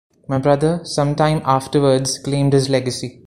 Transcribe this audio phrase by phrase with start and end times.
[0.27, 3.19] My brother some time afterwards claimed his legacy.